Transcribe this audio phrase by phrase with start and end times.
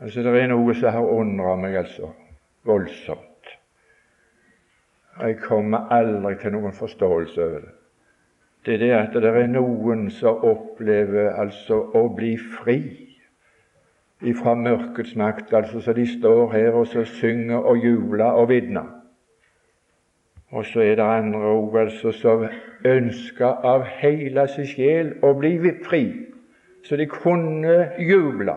[0.00, 2.12] Altså, Det er noe som har undra meg altså
[2.64, 3.24] voldsomt.
[5.18, 7.74] Jeg kommer aldri til noen forståelse over det.
[8.66, 12.78] Det er det at det er noen som opplever altså å bli fri
[14.22, 18.86] ifra mørkets makt, altså så de står her og så synger og jubler og vitner.
[20.50, 22.46] Og så er det andre òg altså, som
[22.84, 26.04] ønsker av hele sin sjel å bli fri,
[26.86, 28.54] så de kunne juble.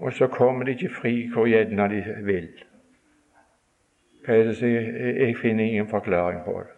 [0.00, 2.48] Og så kommer de ikke fri hvor gjerne de vil.
[4.24, 6.76] Hva er det som jeg, finner ingen forklaring på det.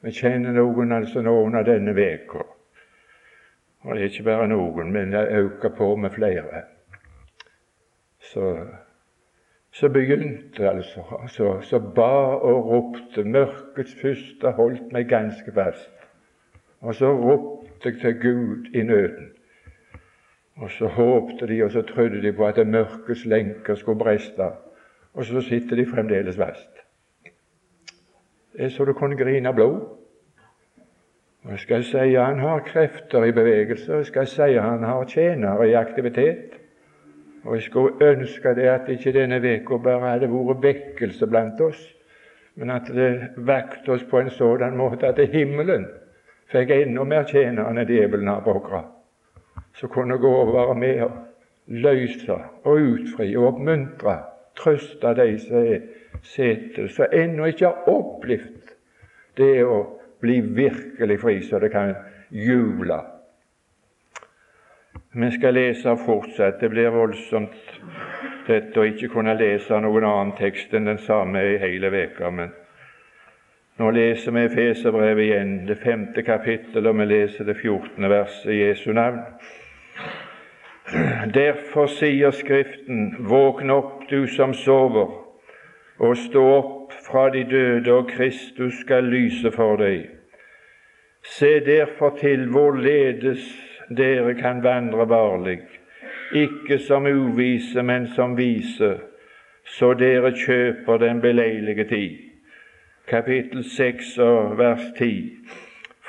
[0.00, 2.44] Vi kjenner noen altså noen av denne uka.
[3.82, 6.62] Og det er ikke bare noen, men det øker på med flere.
[8.20, 8.54] Så
[9.72, 13.24] så begynte altså, så, så ba og ropte.
[13.24, 15.90] Mørkets første holdt meg ganske fast.
[16.80, 19.30] Og så ropte jeg til Gud i nøden.
[20.56, 24.50] Og så håpte de, og så trodde de på at det mørkets lenker skulle breste.
[25.14, 26.70] Og så sitter de fremdeles verst.
[28.52, 29.80] Det er så du kunne grine blod.
[31.44, 35.04] Og jeg skal si han har krefter i bevegelse, og jeg skal si han har
[35.04, 36.60] tjenere i aktivitet.
[37.44, 41.80] Og jeg skulle ønske det at ikke denne uka bare hadde vært vekkelse blant oss,
[42.54, 45.86] men at det vakte oss på en sådan måte at himmelen
[46.52, 48.82] fikk enda mer tjenere enn djevelen har påkra,
[49.80, 51.12] som kunne gå og være med og
[51.66, 54.18] løse og utfri og oppmuntre,
[54.58, 55.80] trøste de som er
[56.22, 58.74] setet, som ennå ikke har opplevd
[59.40, 59.80] det å
[60.20, 61.94] bli virkelig fri, så det kan
[62.30, 63.00] jule.
[65.12, 66.60] vi skal lese fortsatt.
[66.60, 67.56] Det blir voldsomt
[68.46, 72.52] dette å ikke kunne lese noen annen tekst enn den samme i hele veka, men
[73.80, 78.60] nå leser vi Feserbrevet igjen, det femte kapittel, og vi leser det fjortende verset i
[78.60, 79.22] Jesu navn.
[81.34, 85.10] Derfor sier Skriften, våkn opp, du som sover,
[85.98, 90.08] og stå opp fra de døde, og Kristus skal lyse for deg.
[91.22, 93.44] Se derfor til hvorledes
[93.96, 95.60] dere kan vandre varlig,
[96.34, 98.96] ikke som uvise, men som vise,
[99.64, 102.16] så dere kjøper den beleilige tid.
[103.08, 105.36] Kapittel 6 og vers 10.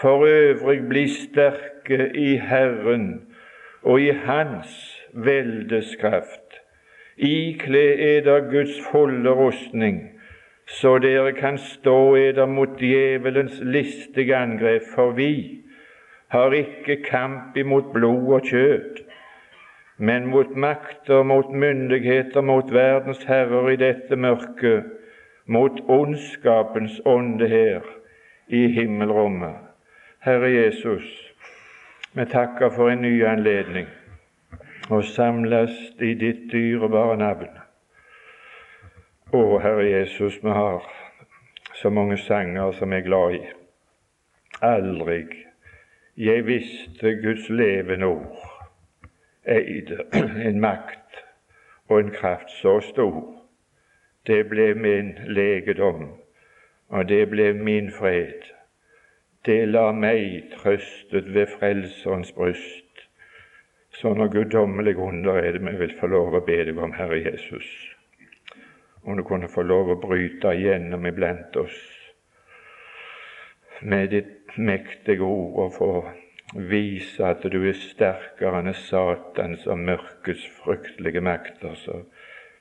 [0.01, 3.30] For øvrig bli sterke i Herren
[3.83, 6.61] og i Hans veldes kraft.
[7.17, 7.81] Ikle
[8.17, 10.09] eder Guds fulle rustning,
[10.67, 15.61] så dere kan stå eder mot djevelens listige angrep, for vi
[16.31, 19.01] har ikke kamp imot blod og kjøtt,
[19.97, 24.87] men mot makter, mot myndigheter, mot verdens herrer i dette mørket,
[25.45, 27.85] mot ondskapens ånde her
[28.47, 29.59] i himmelrommet.
[30.23, 31.30] Herre Jesus,
[32.13, 33.87] vi takker for en ny anledning
[34.91, 35.71] å samles
[36.03, 37.53] i ditt dyrebare navn.
[39.31, 40.83] Å, Herre Jesus, vi har
[41.79, 43.41] så mange sanger som jeg er glad i.
[44.61, 45.21] Aldri
[46.19, 48.41] jeg visste Guds levende ord
[49.47, 50.03] eide
[50.47, 51.23] en makt
[51.87, 53.21] og en kraft så stor.
[54.27, 56.09] Det ble min legedom,
[56.89, 58.43] og det ble min fred.
[59.45, 63.07] Det la meg trøstet ved Frelserens bryst.
[63.97, 67.65] Sånne guddommelige under er det vi vil få lov å be deg om, Herre Jesus.
[69.01, 71.79] Om du kunne få lov å bryte igjennom iblant oss
[73.81, 75.91] med ditt mektige ord og få
[76.69, 81.73] vise at du er sterkere enn Satans og mørkets fryktelige makter.
[81.81, 82.03] Så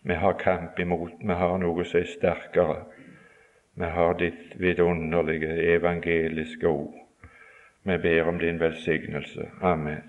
[0.08, 1.18] vi har kamp imot.
[1.20, 2.80] Vi har noe som er sterkere.
[3.80, 6.94] Vi har ditt vidunderlige evangeliske ord.
[7.82, 9.46] Vi ber om din velsignelse.
[9.62, 10.02] Amen.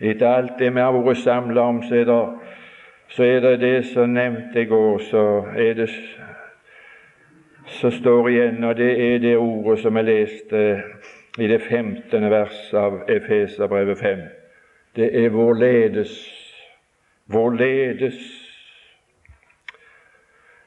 [0.00, 2.18] Etter alt det vi har vært samla om, så er, det,
[3.08, 5.24] så er det det som nevnte i går, så
[5.56, 5.88] er det
[7.80, 10.64] som står igjen, og det er det ordet som jeg leste
[11.38, 14.24] i det femtende verset av Efeserbrevet 5.
[14.96, 16.18] Det er vårledes,
[17.26, 18.43] Hvorledes.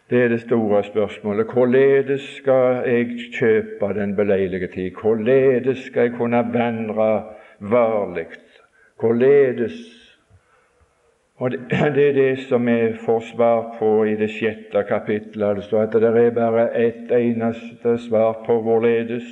[0.10, 1.48] Det er det store spørsmålet.
[1.54, 3.08] Hvorledes skal jeg
[3.40, 4.92] kjøpe den beleilige tid?
[5.02, 7.24] Hvorledes skal jeg kunne vandre
[7.60, 8.26] varlig?
[9.00, 10.08] Hvorledes
[11.38, 11.52] og
[11.96, 16.04] det, er det som vi får svar på i det sjette kapittelet, altså at det
[16.04, 19.28] er bare ett eneste svar på hvorledes.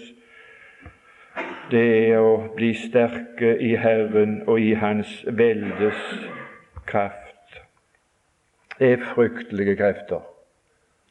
[1.72, 6.04] Det er å bli sterke i Herren og i Hans veldes
[6.86, 7.58] kraft.
[8.78, 10.35] Det er fryktelige krefter.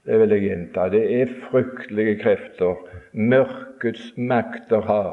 [0.05, 0.89] Det vil jeg gjenta.
[0.93, 2.77] Det er fryktelige krefter
[3.13, 5.13] mørkets makter har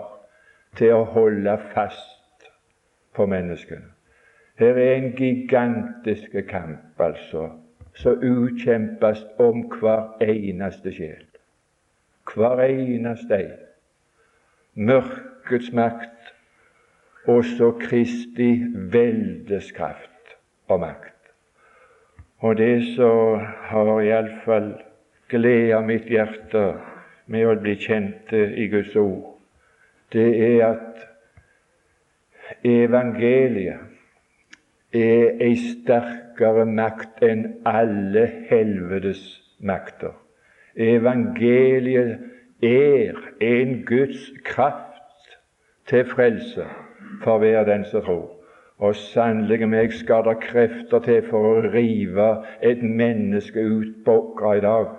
[0.76, 2.48] til å holde fast
[3.16, 3.92] på menneskene.
[4.60, 7.48] Her er en gigantisk kamp, altså,
[7.98, 11.24] som utkjempes om hver eneste sjel.
[12.34, 13.48] Hver eneste ei.
[14.76, 16.36] Mørkets makt,
[17.32, 18.52] og så Kristi
[18.94, 21.21] veldeskraft og makt.
[22.42, 23.38] Og det som
[23.70, 24.72] har iallfall
[25.30, 26.64] gleda mitt hjerte
[27.30, 29.38] med å bli kjent i Guds ord,
[30.12, 31.06] det er at
[32.66, 33.78] evangeliet
[34.98, 39.22] er ei sterkere makt enn alle helvetes
[39.62, 40.18] makter.
[40.74, 42.20] Evangeliet
[42.66, 43.22] er
[43.54, 45.38] en Guds kraft
[45.86, 46.66] til frelse
[47.22, 48.41] for hver den som tror.
[48.82, 52.30] Og sannelig meg skal det krefter til for å rive
[52.66, 54.90] et menneske ut bokra i dag.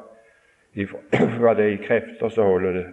[1.39, 2.87] Fra de krefter som holder det.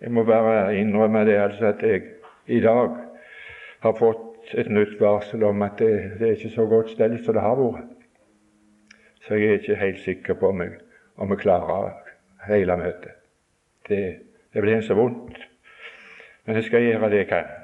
[0.00, 2.02] Jeg må bare innrømme det altså at jeg
[2.46, 2.96] i dag
[3.84, 7.36] har fått et nytt varsel om at det, det er ikke så godt stell som
[7.36, 7.92] det har vært.
[9.22, 10.80] Så jeg er ikke helt sikker på om jeg,
[11.16, 11.92] om jeg klarer
[12.48, 13.20] hele møtet.
[13.88, 14.04] Det,
[14.54, 15.38] det blir så vondt.
[16.46, 17.61] Men jeg skal gjøre det jeg kan.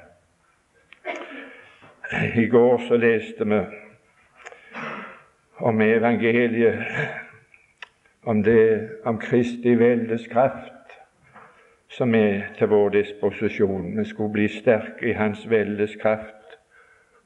[2.35, 3.59] I går så leste vi
[5.57, 6.79] om evangeliet,
[8.23, 10.95] om, det, om Kristi veldes kraft,
[11.89, 13.97] som er til vår disposisjon.
[13.97, 16.57] Vi skulle bli sterke i Hans veldes kraft,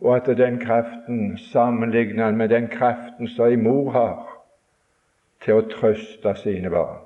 [0.01, 4.19] og at den kraften sammenligner med den kraften som ei mor har
[5.45, 6.99] til å trøste sine barn.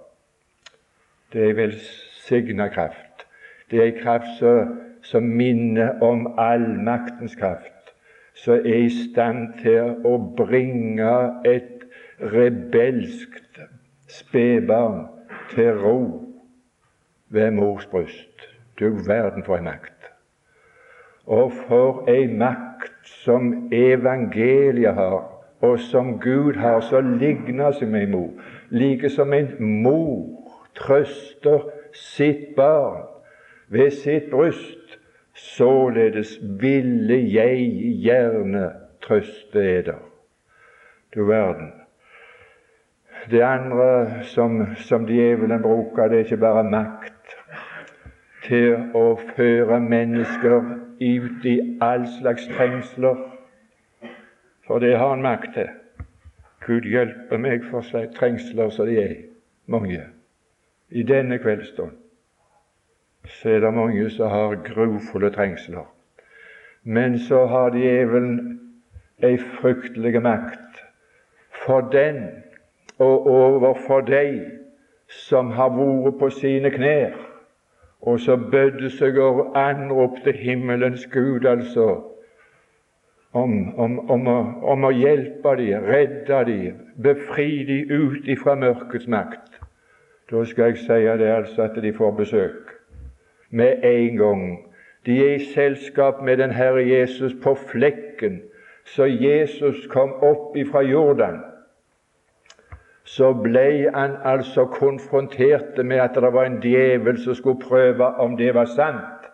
[1.33, 3.27] Det er velsigna kraft.
[3.69, 7.93] Det er ei kraft som som minner om allmaktens kraft,
[8.33, 11.13] som er i stand til å bringe
[11.45, 11.85] et
[12.19, 13.61] rebelskt
[14.07, 15.07] spedbarn
[15.53, 15.99] til ro
[17.29, 18.47] ved mors bryst.
[18.79, 20.11] Du verden for ei makt.
[21.27, 25.23] Og for ei makt som evangeliet har,
[25.61, 28.29] og som Gud har, så ligner seg med ei mor.
[28.69, 33.07] Like som en mor trøster sitt barn
[33.73, 34.76] ved sitt bryst,
[35.57, 37.57] Således ville jeg
[38.03, 38.71] gjerne
[39.01, 39.97] trøste eder.
[41.15, 41.71] Du verden.
[43.31, 47.35] Det andre som, som djevelen bruker, det er ikke bare makt
[48.45, 50.69] til å føre mennesker
[51.01, 53.17] ut i all slags trengsler,
[54.67, 55.71] for det har han makt til.
[56.67, 59.15] Gud hjelpe meg for seg trengsler som de er,
[59.65, 60.03] mange,
[60.89, 61.97] i denne kveldsstund
[63.27, 65.85] så er det mange som har grufulle trengsler.
[66.83, 68.59] Men så har djevelen
[69.23, 70.83] ei fryktelig makt
[71.65, 72.21] for den
[72.99, 74.51] og overfor de
[75.07, 77.15] som har vært på sine knær,
[78.01, 82.03] og så bødde seg og anropte himmelens Gud, altså,
[83.33, 84.37] om, om, om, å,
[84.73, 89.59] om å hjelpe dem, redde dem, befri dem ut ifra mørkets makt.
[90.31, 92.66] Da skal jeg si det altså at de får besøk
[93.49, 94.43] med en gang.
[95.05, 98.41] De er i selskap med den Herre Jesus på flekken.
[98.87, 101.41] Så Jesus kom opp ifra Jordan,
[103.03, 108.37] så ble han altså konfrontert med at det var en djevel som skulle prøve om
[108.37, 109.27] det var sant,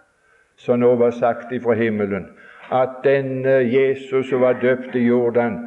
[0.57, 2.25] som nå var sagt ifra himmelen,
[2.71, 5.57] at denne Jesus som var døpt i Jordan,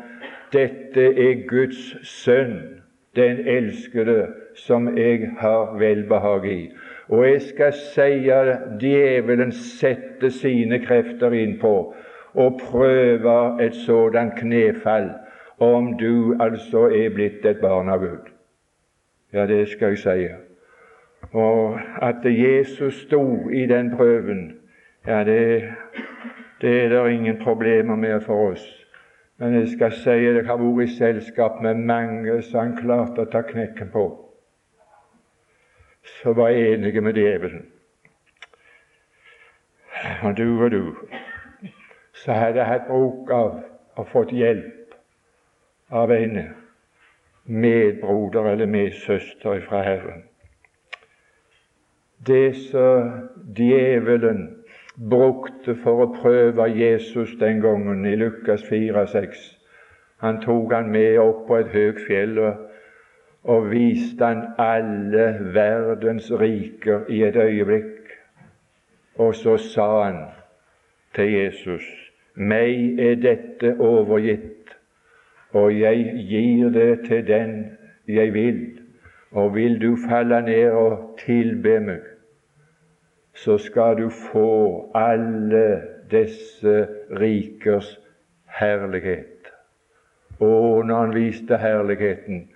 [0.53, 2.83] dette er Guds sønn,
[3.17, 6.61] den elskede, som jeg har velbehag i.
[7.09, 8.39] Og jeg skal seie
[8.81, 11.75] djevelen setter sine krefter inn på
[12.35, 15.13] å prøve et sådant knefall,
[15.63, 18.27] om du altså er blitt et barn av Gud.
[19.33, 20.35] Ja, det skal jeg seie.
[21.33, 24.59] Og at Jesus sto i den prøven,
[25.07, 25.73] ja, det,
[26.61, 28.67] det er det ingen problemer med for oss.
[29.39, 33.23] Men jeg skal si at jeg har vært i selskap med mange som han klarte
[33.23, 34.09] å ta knekken på
[36.07, 37.67] som var enige med djevelen.
[40.23, 40.95] Og du og du
[42.17, 43.59] så hadde jeg hatt bruk av
[43.97, 44.95] og fått hjelp
[45.95, 46.39] av en
[47.45, 50.25] medbroder eller medsøster fra Herren.
[52.27, 53.13] Det som
[53.57, 54.49] djevelen
[54.97, 59.53] brukte for å prøve Jesus den gangen i Lukas 4,6
[60.25, 62.63] Han tok han med opp på et høyt fjell og
[63.47, 68.11] og viste han alle verdens riker i et øyeblikk.
[69.17, 70.19] Og så sa han
[71.15, 71.85] til Jesus,
[72.35, 74.75] meg er dette overgitt,
[75.55, 77.55] og jeg gir det til den
[78.09, 78.61] jeg vil.
[79.31, 82.03] Og vil du falle ned og tilbe meg,
[83.35, 84.51] så skal du få
[84.95, 86.87] alle disse
[87.21, 87.95] rikers
[88.59, 89.53] herlighet.
[90.41, 92.49] Og når han viste herligheten,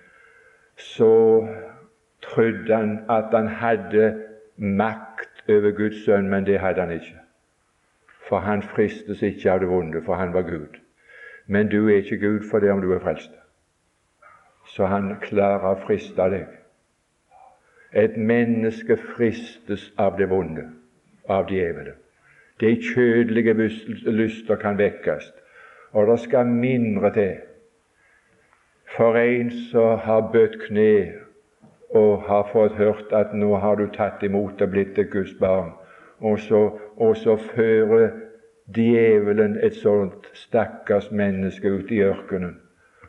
[0.81, 1.47] så
[2.23, 4.23] trodde han at han hadde
[4.57, 7.19] makt over Guds sønn, men det hadde han ikke.
[8.29, 10.79] For han fristes ikke av det vonde, for han var Gud.
[11.47, 13.33] Men du er ikke Gud for det om du er frelst.
[14.67, 16.47] Så han klarer å friste deg.
[17.93, 20.69] Et menneske fristes av det vonde,
[21.29, 21.97] av djevelen.
[22.61, 23.55] De kjødelige
[24.07, 25.33] lyster kan vekkes,
[25.93, 27.39] og det skal mindre til
[28.97, 31.13] for en som har bøtt kne
[31.95, 35.73] og har fått hørt at nå har du tatt imot og blitt et Guds barn,
[36.21, 36.63] og så,
[36.97, 38.11] og så fører
[38.75, 42.59] djevelen et sånt stakkars menneske ut i ørkenen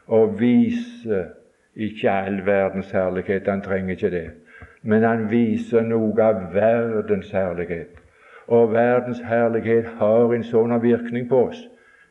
[0.08, 1.30] og viser
[1.76, 4.30] ikke all verdens herlighet, han trenger ikke det,
[4.82, 7.96] men han viser noe av verdens herlighet.
[8.52, 11.62] Og verdens herlighet har en sånn virkning på oss.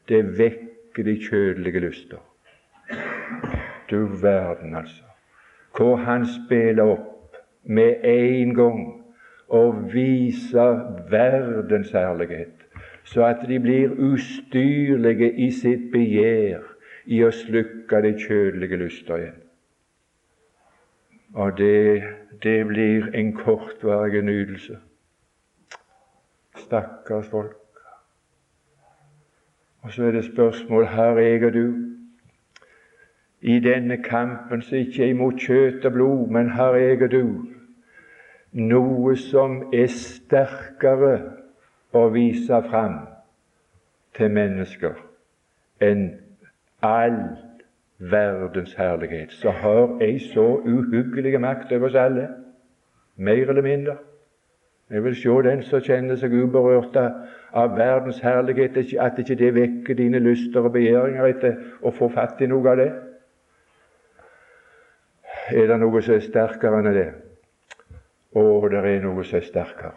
[0.09, 2.30] Det vekker de kjødelige lyster.
[3.91, 5.03] Du verden, altså
[5.77, 8.81] hvor han spiller opp med en gang
[9.49, 10.81] og viser
[11.11, 12.67] verdens herlighet,
[13.05, 16.67] så at de blir ustyrlige i sitt begjær
[17.07, 19.39] i å slukke de kjødelige lyster igjen.
[21.35, 22.03] Og det,
[22.43, 24.79] det blir en kortvarig nytelse.
[26.59, 27.57] Stakkars folk.
[29.83, 31.90] Og så er det spørsmål her jeg og du
[33.41, 37.47] i denne kampen som ikke er imot kjøtt og blod, men har og du
[38.53, 41.15] noe som er sterkere
[41.95, 42.99] å vise fram
[44.19, 44.99] til mennesker
[45.81, 46.11] enn
[46.85, 47.17] all
[48.01, 52.29] verdens herlighet, så har ei så uhyggelig makt over oss alle,
[53.17, 53.97] mer eller mindre.
[54.91, 59.95] Jeg vil se den som kjenner seg uberørt av verdens herlighet, at ikke det vekker
[59.95, 62.91] dine lyster og begjæringer etter å få fatt i noe av det
[65.53, 67.09] er det noe som er sterkere enn det.
[68.37, 69.97] Å, det er noe som er sterkere.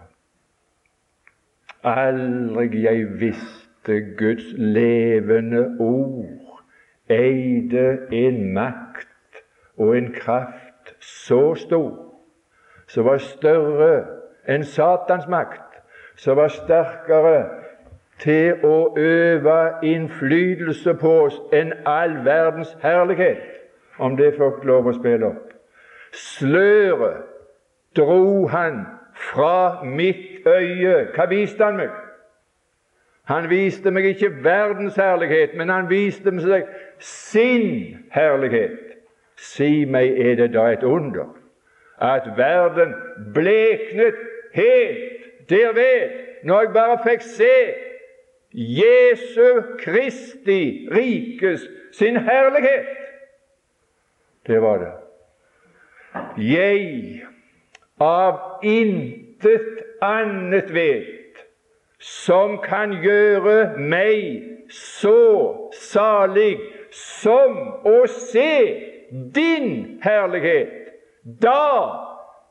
[1.84, 9.42] Aldri jeg visste Guds levende ord eide en makt
[9.78, 11.92] og en kraft så stor,
[12.88, 13.92] som var større
[14.48, 15.82] enn Satans makt,
[16.16, 17.44] som var sterkere
[18.24, 23.63] til å øve innflytelse på oss enn all verdens herlighet
[23.98, 25.54] om det fikk lov å spille opp.
[26.14, 27.26] Sløret
[27.98, 31.10] dro han fra mitt øye.
[31.14, 31.94] Hva viste han meg?
[33.30, 36.68] Han viste meg ikke verdens herlighet, men han viste meg
[37.00, 38.80] sin herlighet.
[39.40, 41.32] Si meg, er det da et under
[42.04, 42.94] at verden
[43.34, 44.18] bleknet
[44.54, 47.56] helt derved når jeg bare fikk se
[48.54, 51.64] Jesu Kristi rikes
[51.96, 53.03] sin herlighet?
[54.46, 54.94] Det var det.
[56.38, 57.24] Jeg
[58.00, 61.44] av intet annet vet
[62.04, 66.58] som kan gjøre meg så salig
[66.92, 67.56] som
[67.88, 68.56] å se
[69.34, 70.92] din herlighet.
[71.24, 72.04] Da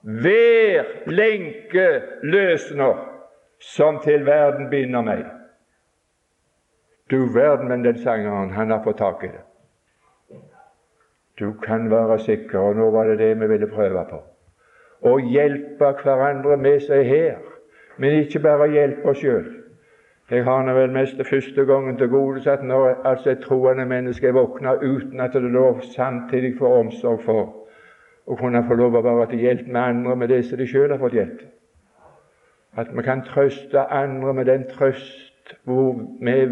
[0.02, 1.86] hver lenke
[2.22, 3.06] løsner
[3.60, 5.24] som til verden binder meg.
[7.10, 9.42] Du verden, men den sangeren, han har fått tak i det.
[11.38, 14.20] Du kan være sikker, og nå var det det vi ville prøve på.
[15.08, 17.40] Å hjelpe hverandre med seg her,
[17.98, 19.48] men ikke bare hjelpe oss sjøl.
[20.30, 24.28] Jeg har nå vel mest første gangen til gode at når altså et troende menneske
[24.28, 27.42] er våkna uten at det lov samtidig får omsorg for
[28.24, 30.94] å kunne få lov å være til hjelp med andre med det som de sjøl
[30.94, 31.42] har fått hjelp.
[32.80, 35.98] At vi kan trøste andre med den trøst hvor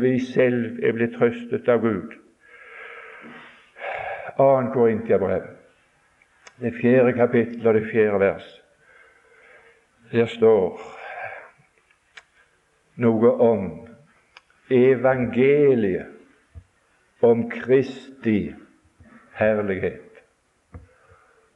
[0.03, 2.19] vi selv er blitt trøstet av Gud.
[4.41, 4.73] 2.
[4.73, 5.43] Korintiabrev,
[6.61, 8.63] det fjerde kapittel og det fjerde vers.
[10.13, 10.81] Der står
[12.97, 13.67] noe om
[14.71, 16.07] evangeliet
[17.23, 18.55] om Kristi
[19.37, 20.23] herlighet.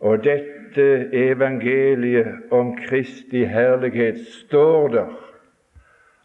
[0.00, 5.16] Og dette evangeliet om Kristi herlighet står der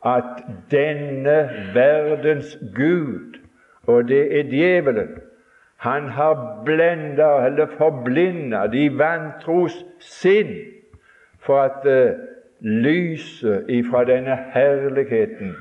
[0.05, 1.39] at denne
[1.73, 3.39] verdens Gud,
[3.87, 5.28] og det er djevelen,
[5.79, 10.51] han har blenda eller forblinda de vantros sinn
[11.39, 12.19] for at uh,
[12.59, 15.53] lyset ifra denne herligheten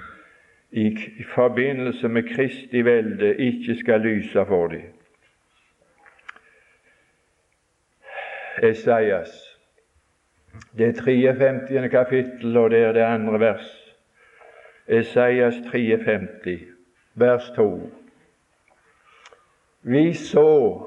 [0.71, 0.87] i,
[1.19, 4.83] i forbindelse med Kristi velde ikke skal lyse for dem.
[8.63, 9.31] Esaias,
[10.79, 11.91] det 53.
[11.91, 13.95] kapittel, og det er det andre vers.
[14.89, 16.61] Esaias 53,
[17.15, 17.91] vers 2.
[19.83, 20.83] Vi så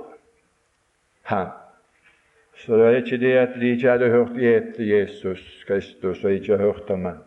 [1.22, 1.48] ham.
[2.58, 6.58] Så det er ikke det at de ikke hadde hørt etter Jesus Kristus og ikke
[6.58, 7.18] hørt om ham.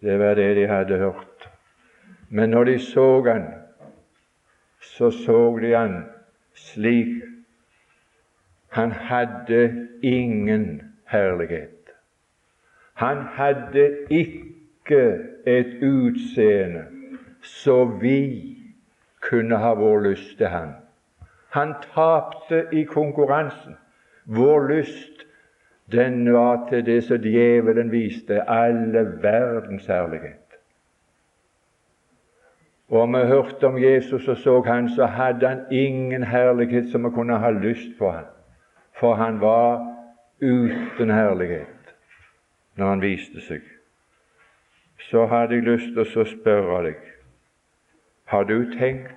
[0.00, 1.50] Det var det de hadde hørt.
[2.28, 3.44] Men når de så han,
[4.80, 6.04] så så de han
[6.54, 7.22] slik
[8.70, 11.90] han hadde ingen herlighet.
[12.94, 16.84] Han hadde ikke et utseende
[17.42, 18.49] så vi
[19.20, 20.72] kunne ha vår lyst til ham.
[21.50, 23.76] Han tapte i konkurransen.
[24.24, 25.26] Vår lyst,
[25.92, 30.36] den var til det som djevelen viste, alle verdens herlighet.
[32.88, 37.04] Og om vi hørte om Jesus og så han, så hadde han ingen herlighet som
[37.04, 38.24] vi kunne ha lyst på han.
[39.00, 39.86] For han var
[40.40, 41.94] uten herlighet
[42.76, 43.62] når han viste seg.
[44.98, 47.19] Så hadde jeg lyst til å spørre deg
[48.30, 49.16] har du tenkt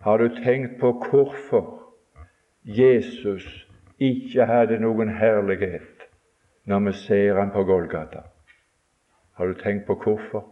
[0.00, 1.94] Har du tenkt på hvorfor
[2.64, 3.66] Jesus
[3.98, 6.04] ikke hadde noen herlighet
[6.64, 8.20] når vi ser han på Golgata?
[9.32, 10.44] Har du tenkt på hvorfor?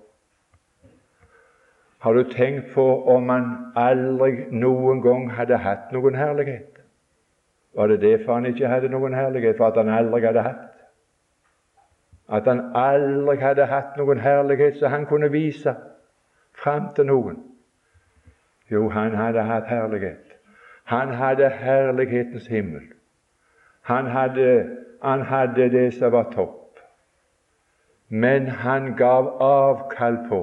[1.98, 6.80] Har du tenkt på om han aldri noen gang hadde hatt noen herlighet?
[7.74, 9.56] Var det derfor han ikke hadde noen herlighet?
[9.56, 10.72] For at han aldri hadde hatt?
[12.28, 15.76] At han aldri hadde hatt noen herlighet som han kunne vise?
[16.66, 17.38] Fram til noen?
[18.70, 20.34] Jo, han hadde hatt herlighet.
[20.90, 22.82] Han hadde herlighetens himmel.
[23.86, 24.50] Han hadde,
[25.02, 26.80] han hadde det som var topp.
[28.08, 30.42] Men han gav avkall på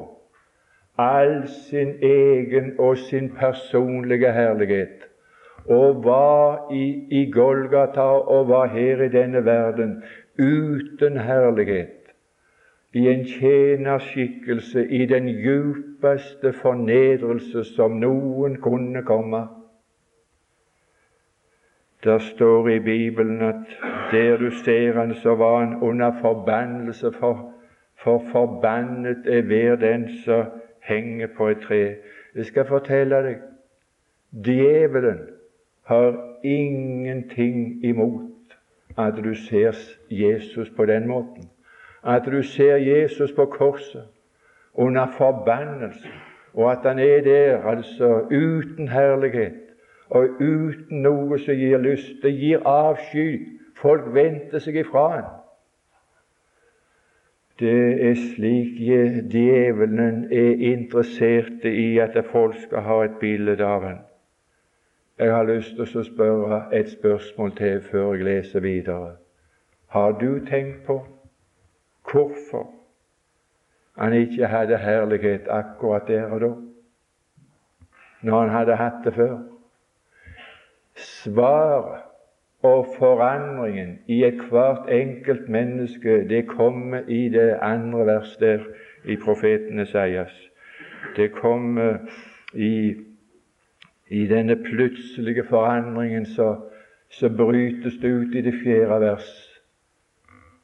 [0.98, 5.08] all sin egen og sin personlige herlighet
[5.66, 10.04] og var i, i Golgata og var her i denne verden
[10.40, 12.03] uten herlighet
[12.94, 19.48] i en tjenerskikkelse i den djupeste fornedrelse som noen kunne komme.
[22.04, 23.78] Der står i Bibelen at
[24.12, 27.54] der du ser han, så var han under forbannelse, for,
[28.04, 30.46] for forbannet er hver den som
[30.84, 31.96] henger på et tre.
[32.36, 33.42] Jeg skal fortelle deg
[34.46, 35.20] djevelen
[35.84, 38.58] har ingenting imot
[38.98, 39.74] at du ser
[40.10, 41.53] Jesus på den måten
[42.04, 44.04] at du ser Jesus på korset
[44.74, 46.08] under forbannelse,
[46.54, 49.54] og at han er der altså uten herlighet
[50.10, 52.20] og uten noe som gir lyst.
[52.22, 53.60] Det gir avsky.
[53.76, 55.32] Folk venter seg ifra han.
[57.60, 58.78] Det er slik
[59.32, 64.00] djevelen er interessert i at folk skal ha et bilde av han.
[65.20, 69.12] Jeg har lyst til å spørre et spørsmål til før jeg leser videre.
[69.94, 71.04] Har du tenkt på
[72.14, 72.70] hvorfor
[73.98, 76.52] han ikke hadde herlighet akkurat der og da,
[78.22, 79.38] når han hadde hatt det før.
[80.96, 82.02] Svaret
[82.64, 88.60] og forandringen i ethvert enkelt menneske, det kommer i det andre vers der
[89.06, 90.52] i profetene sies.
[91.16, 91.98] Det kommer
[92.54, 92.96] i,
[94.08, 99.54] i denne plutselige forandringen så brytes det ut i det fjerde vers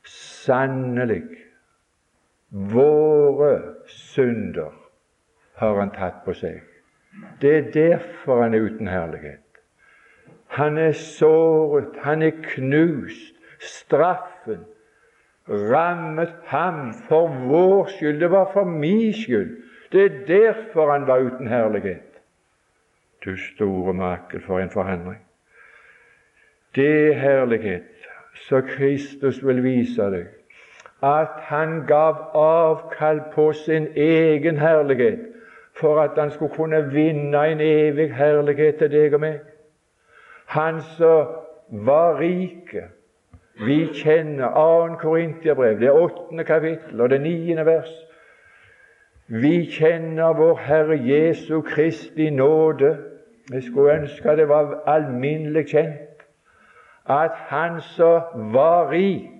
[0.09, 1.23] Sannelig,
[2.49, 4.73] våre synder
[5.59, 6.63] har han tatt på seg.
[7.41, 9.45] Det er derfor han er uten herlighet.
[10.57, 13.35] Han er såret, han er knust.
[13.59, 14.63] Straffen
[15.49, 18.21] rammet ham for vår skyld.
[18.21, 19.57] Det var for min skyld.
[19.91, 22.21] Det er derfor han var uten herlighet.
[23.25, 25.19] Du store makel for en forandring.
[26.75, 28.07] Det er herlighet
[28.47, 30.38] så Kristus vil vise deg
[31.01, 35.19] at han gav avkall på sin egen herlighet
[35.79, 39.39] for at han skulle kunne vinne en evig herlighet til deg og meg.
[40.45, 41.27] Han som
[41.69, 42.83] var rike.
[43.65, 44.95] Vi kjenner 2.
[44.99, 47.91] Korintiabrev, det åttende kapittel og det niende vers.
[49.27, 52.97] Vi kjenner vår Herre Jesu Kristi nåde.
[53.53, 56.23] Jeg skulle ønske det var alminnelig kjent
[57.09, 59.38] at han som var rik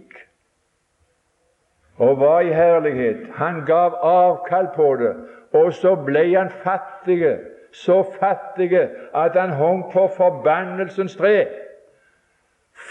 [2.00, 5.16] og var i herlighet, han gav avkall på det,
[5.54, 7.38] og så ble han fattig,
[7.72, 8.72] så fattig
[9.16, 11.48] at han hang på forbannelsens tre,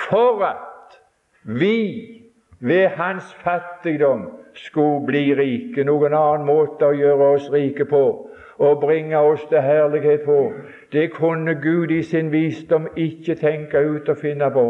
[0.09, 1.01] for at
[1.43, 2.09] vi
[2.61, 5.85] ved hans fattigdom skulle bli rike.
[5.85, 8.05] Noen annen måte å gjøre oss rike på
[8.59, 10.53] og bringe oss til herlighet på.
[10.93, 14.67] Det kunne Gud i sin visdom ikke tenke ut og finne på.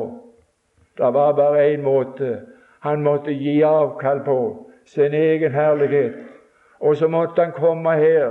[0.99, 2.58] Det var bare én måte.
[2.81, 4.39] Han måtte gi avkall på
[4.85, 6.15] sin egen herlighet.
[6.81, 8.31] Og så måtte han komme her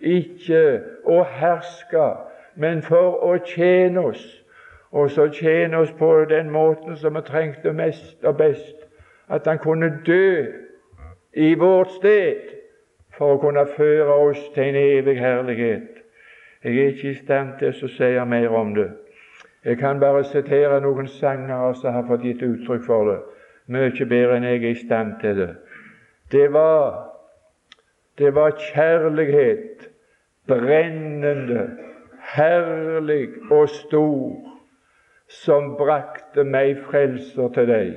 [0.00, 2.06] ikke å herske,
[2.56, 4.24] men for å tjene oss,
[4.92, 8.76] og så tjene oss på den måten som vi trengte mest og best,
[9.28, 10.46] at han kunne dø
[11.32, 12.50] i vårt sted
[13.16, 16.02] for å kunne føre oss til en evig herlighet.
[16.64, 18.90] Jeg er ikke i stand til å si mer om det.
[19.64, 23.18] Jeg kan bare sitere noen sangere som har fått gitt uttrykk for det,
[23.72, 25.50] mye bedre enn jeg er i stand til det.
[26.32, 27.08] Det var,
[28.18, 29.88] det var kjærlighet,
[30.48, 31.66] brennende,
[32.34, 34.48] herlig og stor,
[35.28, 37.92] som brakte meg frelser til deg.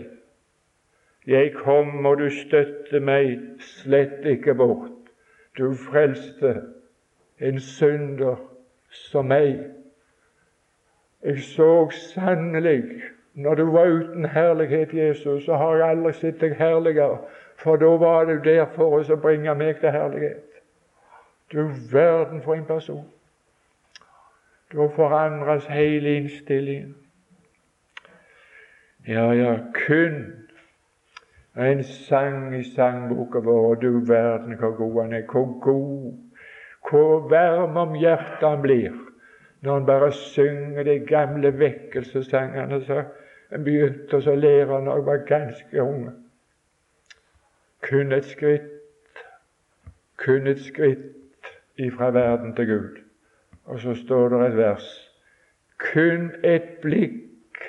[1.28, 4.92] Jeg kom, og du støtte meg slett ikke bort.
[5.58, 6.54] Du frelste
[7.42, 8.38] en synder
[8.90, 9.64] som meg.
[11.26, 12.84] Jeg så sannelig
[13.36, 17.17] når du var uten herlighet, Jesus, så har jeg aldri sett deg herligere,
[17.60, 20.62] for da var du der for oss å bringe meg til herlighet.
[21.52, 23.04] Du verden for en person.
[24.74, 26.95] Da forandres hele innstillingen.
[29.08, 30.45] Ja, ja, kun
[31.56, 35.28] en sang i sangboka vår, du verden hvor god han er.
[35.32, 36.13] Hvor god,
[36.89, 38.95] hvor varm om hjertet han blir
[39.65, 43.08] når han bare synger de gamle vekkelsessangene som
[43.52, 46.14] en begynte å lære når jeg var ganske unge.
[47.86, 49.24] Kun et skritt,
[50.18, 53.02] kun et skritt ifra verden til Gud.
[53.66, 54.88] Og så står det et vers.
[55.78, 57.62] Kun et blikk,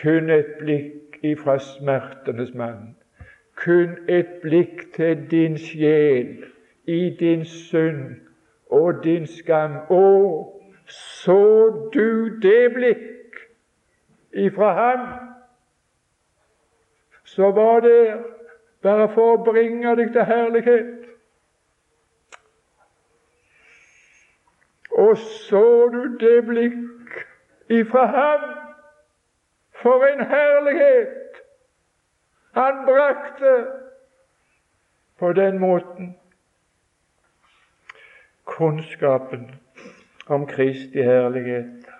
[0.00, 2.94] kun et blikk ifra smertenes mann.
[3.58, 6.44] Kun et blikk til din sjel
[6.86, 8.16] i din synd
[8.70, 9.80] og din skam.
[9.90, 10.04] Å,
[10.86, 11.40] så
[11.94, 13.17] du det blikk
[14.32, 15.08] ifra ham
[17.24, 18.24] så var det
[18.82, 20.94] bare for å bringe deg til herlighet?
[24.98, 27.18] Og så du det blikk
[27.68, 28.46] ifra ham?
[29.78, 31.42] For en herlighet
[32.56, 33.52] han brakte
[35.18, 36.16] på den måten.
[38.44, 39.50] Kunnskapen
[40.26, 41.97] om Kristi herlighet.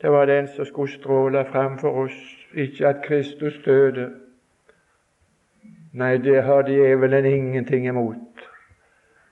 [0.00, 4.10] Det var den som skulle stråle fram for oss, ikke at Kristus døde.
[5.92, 8.48] Nei, det har djevelen ingenting imot.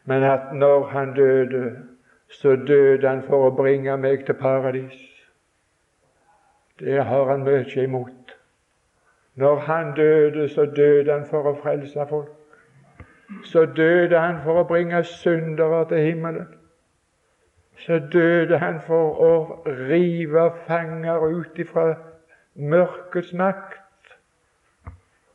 [0.05, 1.77] Men at når han døde,
[2.29, 4.98] så døde han for å bringe meg til paradis.
[6.81, 8.37] Det har han mye imot.
[9.35, 12.33] Når han døde, så døde han for å frelse folk.
[13.44, 16.48] Så døde han for å bringe syndere til himmelen.
[17.77, 19.33] Så døde han for å
[19.67, 21.95] rive fanger ut ifra
[22.55, 23.79] mørkets makt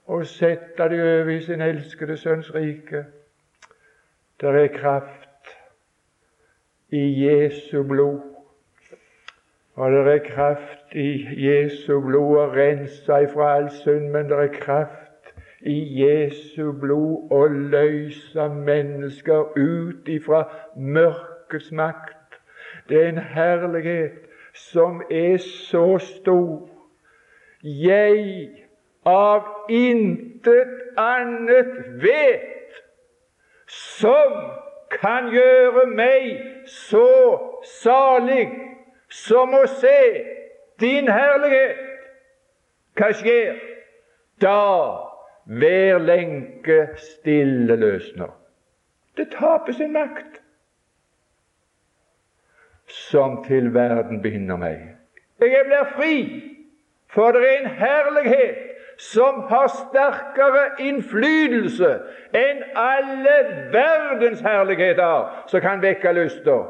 [0.08, 3.04] og sette de over i sin elskede sønns rike.
[4.41, 5.52] Det er kraft
[6.89, 8.21] i Jesu blod.
[9.76, 11.10] Og det er kraft i
[11.47, 17.43] Jesu blod å rense ifra all synd, men det er kraft i Jesu blod å
[17.47, 20.45] løse mennesker ut ifra
[20.76, 22.16] mørkets makt.
[22.89, 24.19] Det er en herlighet
[24.54, 26.69] som er så stor.
[27.63, 28.50] Jeg
[29.06, 31.73] av intet annet
[32.04, 32.80] vet
[33.67, 34.34] som
[34.91, 36.30] kan gjøre meg
[36.71, 37.10] så
[37.82, 38.47] salig
[39.12, 40.00] som å se
[40.80, 41.84] din herlighet.
[42.97, 43.60] Hva skjer?
[44.41, 44.58] Da
[45.47, 48.34] hver lenke stille løsner.
[49.17, 50.41] Det taper sin makt,
[52.88, 54.80] som til verden binder meg.
[55.41, 56.15] Jeg blir fri,
[57.13, 58.63] for det er en herlighet
[58.97, 61.91] som har sterkere innflytelse
[62.34, 63.36] enn alle
[63.73, 66.63] verdens herligheter som kan vekke lyster.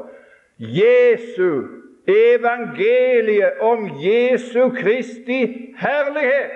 [0.58, 1.78] Jesu
[2.08, 6.50] evangeliet om Jesu Kristi herlighet.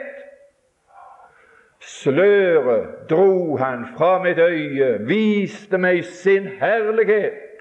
[1.80, 7.51] Sløret dro han fra mitt øye, viste meg sin herlighet.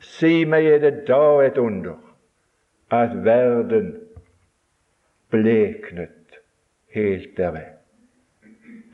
[0.00, 1.96] Si meg, er det da et under
[2.90, 3.96] at verden
[5.30, 6.38] bleknet
[6.94, 7.74] helt derved.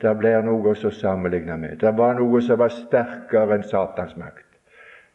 [0.01, 1.77] Det blir noe å sammenligne med.
[1.79, 4.43] Det var noe som var sterkere enn Satans makt.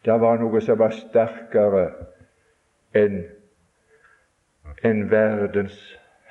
[0.05, 1.85] Det var noe som var sterkere
[2.97, 3.21] enn
[4.87, 5.77] en verdens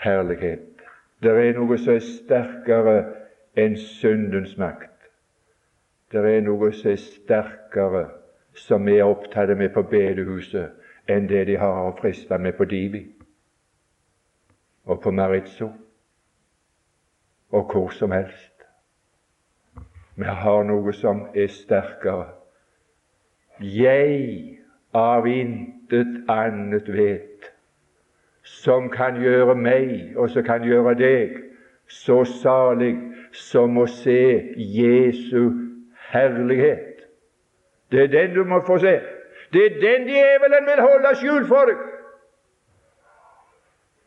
[0.02, 0.82] herlighet.
[1.22, 2.96] Det er noe som er sterkere
[3.60, 4.90] enn syndens makt.
[6.10, 8.06] Det er noe som er sterkere,
[8.68, 10.76] som vi er opptatt med på bedehuset,
[11.10, 13.06] enn det de har å friste med på Divi
[14.90, 15.70] og på Maritzo
[17.50, 18.54] og hvor som helst.
[20.16, 22.28] Vi har noe som er sterkere,
[23.60, 24.60] jeg
[24.96, 27.50] av intet annet vet,
[28.44, 31.38] som kan gjøre meg, og som kan gjøre deg,
[31.88, 32.96] så salig
[33.32, 35.52] som å se Jesu
[36.12, 36.89] herlighet.
[37.92, 39.00] Det er den du må få se.
[39.54, 41.80] Det er den djevelen vil holde skjult for deg.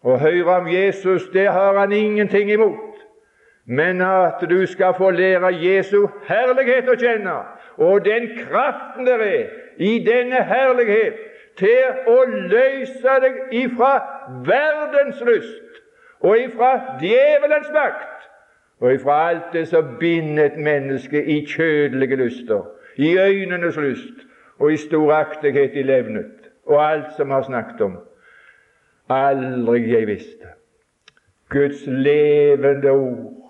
[0.03, 3.03] Å høre om Jesus, det har han ingenting imot.
[3.67, 7.37] Men at du skal få lære Jesu herlighet å kjenne,
[7.79, 9.45] og den kraften der er
[9.79, 11.21] i denne herlighet
[11.59, 13.93] til å løse deg ifra
[14.47, 15.81] verdens lyst
[16.23, 18.29] og ifra djevelens makt
[18.83, 22.65] og ifra alt det som binder et menneske i kjødelige lyster,
[22.97, 24.27] i øynenes lyst
[24.59, 27.99] og i storaktighet i levnet og alt som har snakket om.
[29.09, 30.53] Aldri jeg visste.
[31.49, 33.43] Guds levende ord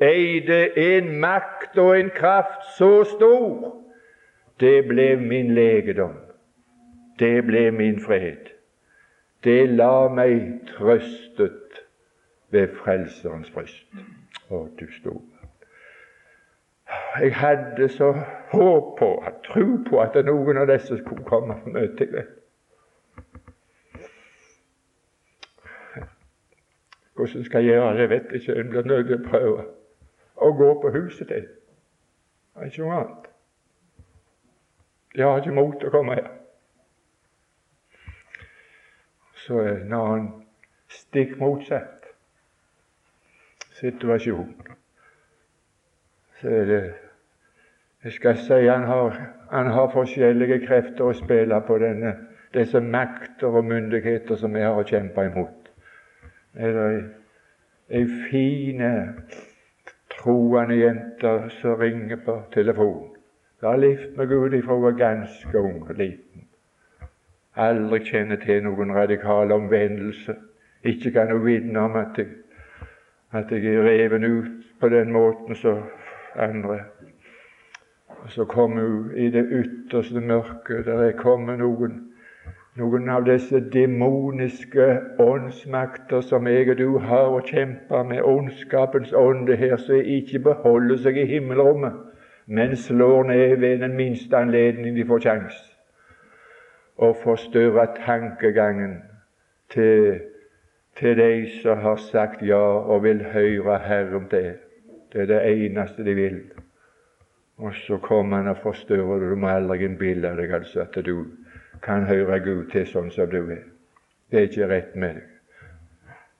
[0.00, 3.74] eide en makt og en kraft så stor.
[4.60, 6.16] Det ble min legedom.
[7.18, 8.50] Det ble min fred.
[9.44, 11.82] Det la meg trøstet
[12.50, 13.86] ved Frelserens bryst.
[14.48, 15.33] Å, du store.
[17.20, 18.12] Jeg hadde så
[18.52, 22.32] håp på, tro på, at noen av disse skulle komme og møte meg.
[27.14, 28.56] Hvordan skal jeg gjøre det, vet jeg ikke.
[28.56, 29.66] Jeg blir nødt til å prøve
[30.36, 31.46] å gå på huset til.
[32.54, 33.28] Det er ikke noe annet.
[35.14, 36.30] De har ikke mot til å komme her.
[39.44, 40.30] Så er det en annen
[40.90, 42.08] stikk motsatt
[43.78, 44.54] situasjon.
[46.44, 49.16] Jeg skal si han har,
[49.50, 52.12] han har forskjellige krefter å spille på, denne,
[52.52, 55.70] disse makter og myndigheter som vi har å kjempe imot.
[56.54, 56.98] Det er
[57.90, 58.82] ei fin
[60.12, 63.10] troende jente som ringer på telefon.
[63.60, 66.44] Hun har levd med Gud ifra hun var ganske ung og liten.
[67.56, 70.36] Aldri kjenner til noen radikal omvendelse.
[70.84, 72.32] Ikke kan hun vitne om at jeg,
[73.32, 75.84] at jeg er reven ut på den måten som
[76.36, 76.80] andre.
[78.08, 80.86] Og Så kommer hun i det ytterste mørket.
[80.86, 82.14] Der er kommet noen
[82.74, 84.86] noen av disse demoniske
[85.22, 90.98] åndsmakter som jeg og du har å kjempe med, ondskapens ånde her, som ikke beholder
[91.04, 91.94] seg i himmelrommet,
[92.46, 95.60] men slår ned ved den minste anledning de får kjangs,
[96.98, 98.98] og forstyrrer tankegangen
[99.70, 100.18] til,
[100.98, 101.30] til de
[101.62, 104.54] som har sagt ja og vil høre Herren til.
[105.14, 106.40] Det er det eneste de vil.
[107.56, 109.30] Og så kommer han og forstyrrer det.
[109.30, 111.26] Du må aldri innbille deg altså at du
[111.82, 113.62] kan høre Gud til sånn som du er.
[114.30, 115.30] Det er ikke rett med deg.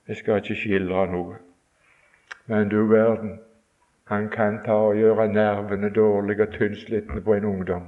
[0.07, 1.39] Jeg skal ikke skildre noe.
[2.51, 3.39] Men du verden,
[4.11, 7.87] han kan ta og gjøre nervene dårlige og tynnslitne på en ungdom.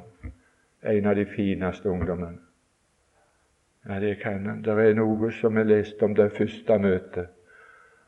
[0.83, 2.39] En av de fineste ungdommene.
[3.89, 4.63] Ja, det kan han.
[4.63, 7.36] Det er noe som er lest om det første møtet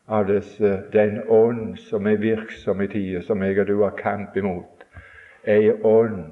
[0.10, 4.38] av disse, den ånd som er virksom i tida, som jeg og du har kamp
[4.38, 4.86] imot.
[5.46, 6.32] Ei ånd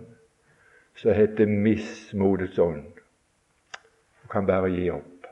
[0.97, 2.83] som heter mismodets ånd
[4.21, 5.29] Du kan bare gi opp.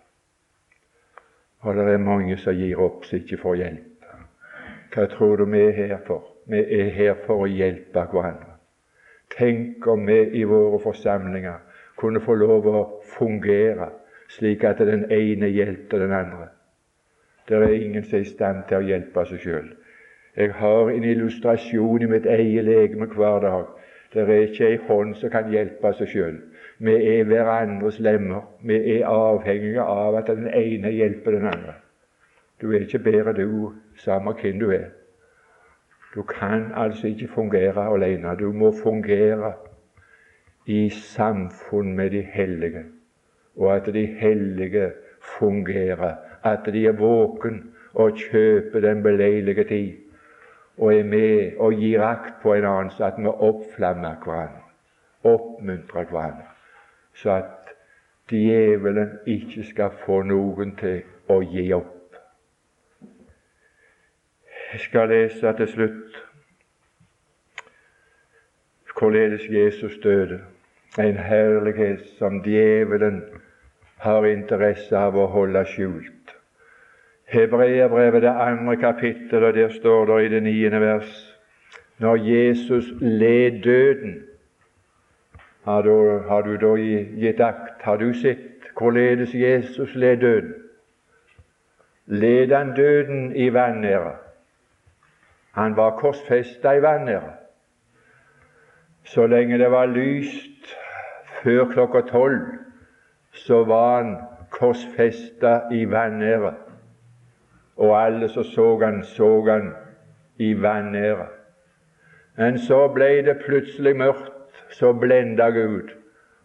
[1.66, 4.10] Og det er mange som gir opp som ikke får hjelp.
[4.94, 6.24] Hva tror du vi er her for?
[6.48, 8.54] Vi er her for å hjelpe hverandre.
[9.34, 11.58] Tenk om vi i våre forsamlinger
[11.98, 12.84] kunne få lov å
[13.18, 13.90] fungere
[14.30, 16.55] slik at den ene hjelper den andre.
[17.50, 19.68] Det er ingen som er i stand til å hjelpe seg sjøl.
[20.36, 23.66] Jeg har en illustrasjon i mitt eget legeme hver dag.
[24.14, 26.38] Det er ikke ei hånd som kan hjelpe seg sjøl.
[26.80, 28.44] Vi er hverandres lemmer.
[28.64, 31.78] Vi er avhengige av at den ene hjelper den andre.
[32.62, 34.90] Du er ikke bedre, du, samme hvem du er.
[36.16, 38.36] Du kan altså ikke fungere alene.
[38.40, 39.54] Du må fungere
[40.66, 42.86] i samfunn med de hellige,
[43.56, 44.92] og at de hellige
[45.40, 46.16] fungerer.
[46.46, 47.62] At de er våken
[47.94, 49.94] og kjøper den beleilige tid
[50.78, 54.66] og er med og gir akt på en annen, så at vi oppflammer hverandre,
[55.24, 56.56] oppmuntrer hverandre
[57.16, 57.76] så at
[58.30, 61.92] djevelen ikke skal få noen til å gi opp.
[64.74, 66.22] Jeg skal lese til slutt
[68.96, 70.42] hvorledes Jesus døde.
[71.00, 73.22] En herlighet som djevelen
[74.04, 76.15] har interesse av å holde skjult.
[77.26, 81.32] Hebreerbrevet, det andre kapittel, og der står det i det niende vers
[81.98, 84.24] Når Jesus led døden
[85.64, 86.76] har du, har du da
[87.18, 87.82] gitt akt?
[87.82, 90.54] Har du sett hvorledes Jesus led døden?
[92.06, 94.12] Led han døden i vanære?
[95.52, 97.34] Han var korsfesta i vanære.
[99.04, 100.76] Så lenge det var lyst
[101.44, 102.42] før klokka tolv
[103.32, 104.16] så var han
[104.50, 106.54] korsfesta i vanære.
[107.76, 109.74] Og alle som så han, så han
[110.38, 111.28] i vanære.
[112.38, 114.32] Men så ble det plutselig mørkt,
[114.72, 115.90] så blenda Gud,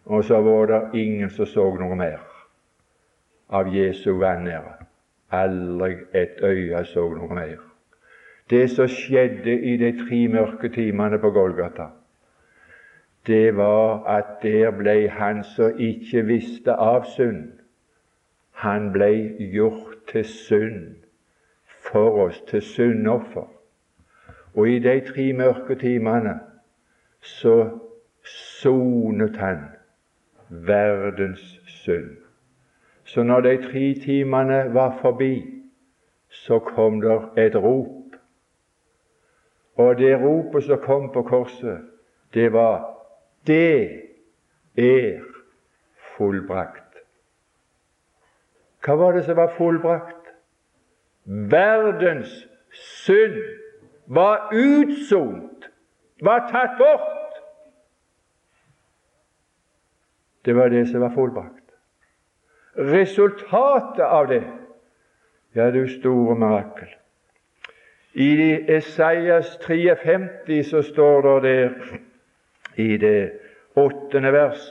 [0.05, 2.21] og så var det ingen som så noe mer
[3.51, 4.77] av Jesu vanære.
[5.31, 7.59] Aldri et øye så noe mer.
[8.49, 11.87] Det som skjedde i de tre mørke timene på Golgata,
[13.27, 17.51] det var at der ble han som ikke visste av synd,
[18.51, 19.11] han ble
[19.53, 21.00] gjort til synd
[21.91, 23.47] for oss, til syndoffer.
[24.55, 26.39] Og i de tre mørke timene
[27.21, 27.69] så
[28.23, 29.57] sonet han
[30.49, 32.17] verdens synd.
[33.03, 35.61] Så når de tre timene var forbi,
[36.29, 38.15] så kom der et rop.
[39.75, 41.79] Og det ropet som kom på korset,
[42.33, 42.97] det var
[43.47, 44.01] 'Det
[44.77, 45.19] er
[45.95, 46.97] fullbrakt'.
[48.85, 50.20] Hva var det som var fullbrakt?
[51.31, 53.37] Verdens synd
[54.07, 55.69] var utsont,
[56.21, 57.37] var tatt bort.
[60.45, 61.71] Det var det som var fullbrakt.
[62.75, 64.43] Resultatet av det
[65.53, 66.87] Ja, du store mirakel.
[68.13, 68.31] I
[68.71, 71.97] Esaias 53 så står det der
[72.75, 73.31] i det
[73.75, 74.63] åttende vers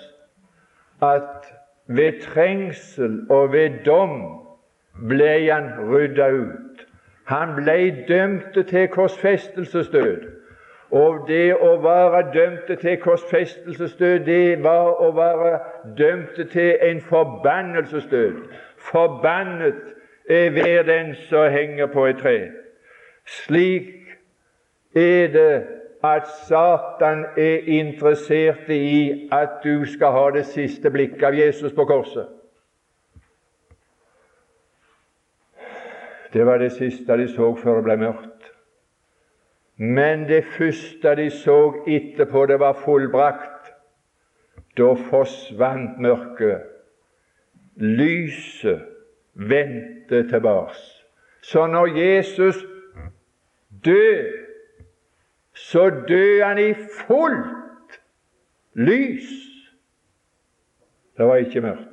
[1.02, 1.44] at
[1.86, 4.39] ved trengsel og ved dom
[5.08, 6.86] ble han rydda ut.
[7.30, 10.28] Han ble dømt til korsfestelsesdød.
[10.90, 15.58] Og det å være dømt til korsfestelsesdød, det var å være
[15.98, 18.40] dømt til en forbannelsesdød.
[18.90, 19.94] Forbannet
[20.30, 22.38] er hver den som henger på et tre.
[23.26, 23.94] Slik
[24.96, 25.62] er det
[26.02, 31.84] at Satan er interessert i at du skal ha det siste blikket av Jesus på
[31.84, 32.39] korset.
[36.32, 38.50] Det var det siste de så før det ble mørkt.
[39.76, 43.72] Men det første de så etterpå det var fullbrakt,
[44.76, 46.66] da forsvant mørket.
[47.80, 48.84] Lyset
[49.34, 50.76] vendte tilbake.
[51.42, 52.64] Så når Jesus
[53.84, 54.40] døde
[55.60, 58.00] så døde han i fullt
[58.74, 59.28] lys.
[61.16, 61.89] Det var ikke mørkt.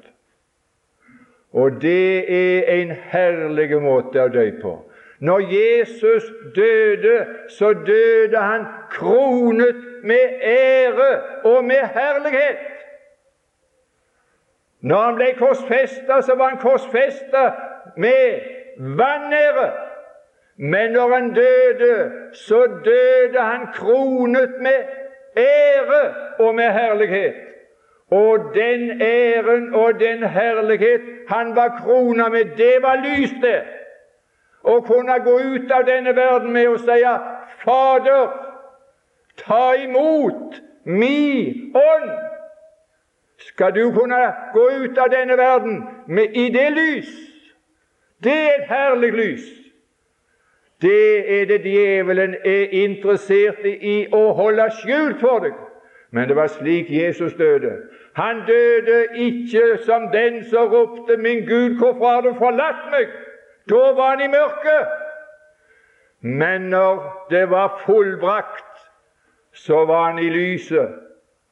[1.58, 4.76] Og det er en herlig måte å dø på.
[5.26, 7.16] Når Jesus døde,
[7.50, 11.08] så døde han kronet med ære
[11.50, 12.62] og med herlighet.
[14.82, 17.44] Når han ble korsfesta, så var han korsfesta
[17.98, 18.46] med
[18.78, 19.68] vanære.
[20.58, 24.80] Men når han døde, så døde han kronet med
[25.38, 26.04] ære
[26.40, 27.36] og med herlighet.
[28.12, 33.64] Og den æren og den herlighet han var krona med, det var lys, det.
[34.64, 37.04] Å kunne gå ut av denne verden med å si
[37.64, 38.32] Fader,
[39.38, 42.10] ta imot mi ånd.
[43.38, 47.12] Skal du kunne gå ut av denne verden med, i det lys?
[48.24, 49.48] Det er et herlig lys.
[50.82, 55.67] Det er det djevelen er interessert i å holde skjult for deg.
[56.12, 57.72] Men det var slik Jesus døde.
[58.14, 63.12] Han døde ikke som den som ropte 'Min Gud, hvorfor har du forlatt meg?'
[63.70, 64.88] Da var han i mørket.
[66.22, 68.92] Men når det var fullbrakt,
[69.54, 70.90] så var han i lyset.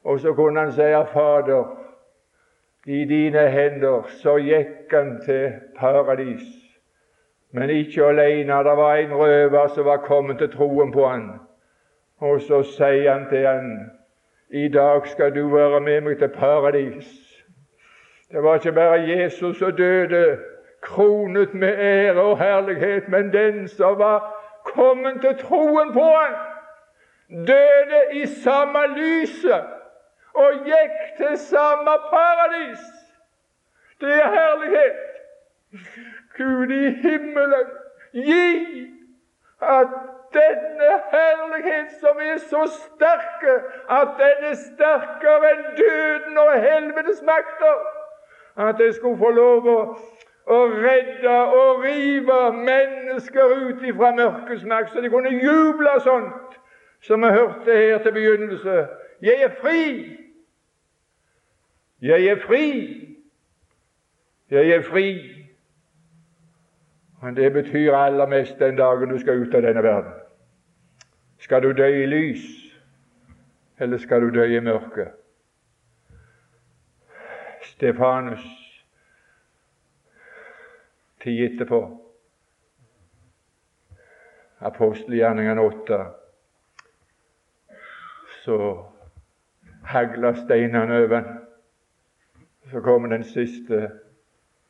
[0.03, 1.77] Og så kunne han si, 'Fader,
[2.85, 6.65] i dine hender så gikk han til paradis.'
[7.51, 8.53] Men ikke alene.
[8.53, 11.29] Det var en røver som var kommet til troen på han.
[12.17, 13.91] Og så sier han til han,
[14.49, 17.07] i dag skal du være med meg til paradis.
[18.31, 20.39] Det var ikke bare Jesus som døde,
[20.81, 24.19] kronet med ære og herlighet, men den som var
[24.63, 26.35] kommet til troen på ham,
[27.29, 29.63] døde i samme lyset
[30.33, 32.79] og gikk til samme paradis.
[34.01, 34.95] Det er herlighet.
[36.37, 37.67] Gud i himmelen,
[38.13, 38.87] gi
[39.61, 39.87] at
[40.35, 43.55] denne herlighet som er så sterke,
[43.89, 47.79] at den er sterkere enn døden og helvetes makter,
[48.67, 49.79] at jeg skulle få lov å,
[50.47, 56.59] å redde og rive mennesker ut fra mørkets makt, så de kunne juble sånt
[57.05, 58.87] som vi hørte her til begynnelse.
[59.21, 59.81] Jeg er fri!
[62.01, 62.67] Jeg er fri!
[64.51, 65.07] Jeg er fri!
[67.23, 70.24] Men det betyr aller mest den dagen du skal ut av denne verden.
[71.45, 72.73] Skal du dø i lys,
[73.77, 75.11] eller skal du dø i mørke?
[77.63, 78.45] Stefanus
[81.21, 81.81] tid etterpå,
[84.59, 85.99] apostelgjerningen åtte,
[88.41, 88.57] så
[89.83, 91.33] hagla steinene over.
[92.71, 93.91] Så kommer den siste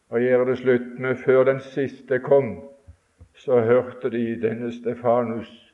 [0.09, 2.57] og gjør det slutt med før den siste kom,
[3.35, 5.64] så hørte de denne Stefanus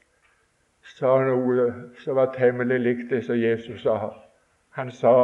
[0.97, 1.67] sa noe
[2.03, 4.13] som var temmelig likt det som Jesus sa.
[4.77, 5.15] Han sa,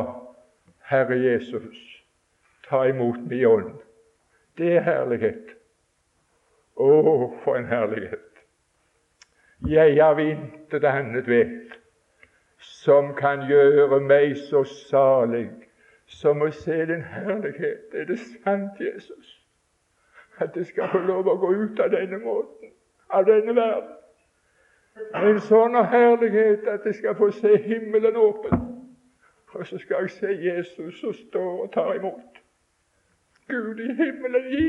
[0.90, 2.04] 'Herre Jesus,
[2.70, 3.82] ta imot min ånd'.
[4.58, 5.56] Det er herlighet.
[6.76, 8.24] Å, for en herlighet!
[9.68, 11.74] Jeg har intet annet vet
[12.58, 15.50] som kan gjøre meg så salig
[16.08, 17.94] som å se din herlighet.
[17.94, 19.34] Er det sant, Jesus,
[20.40, 22.72] at det skal få lov å gå ut av denne måten,
[23.10, 23.97] av denne verden?
[25.16, 28.64] En sånn herlighet at jeg skal få se himmelen åpen.
[29.58, 32.42] Og så skal jeg se Jesus som står og tar imot.
[33.48, 34.68] Gud i himmelen gi